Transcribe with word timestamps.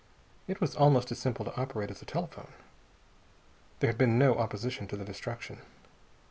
It 0.47 0.59
was 0.59 0.75
almost 0.75 1.11
as 1.11 1.19
simple 1.19 1.45
to 1.45 1.55
operate 1.55 1.91
as 1.91 2.01
a 2.01 2.05
telephone. 2.05 2.51
There 3.81 3.87
had 3.91 3.99
been 3.99 4.17
no 4.17 4.33
opposition 4.33 4.87
to 4.87 4.97
the 4.97 5.05
destruction. 5.05 5.59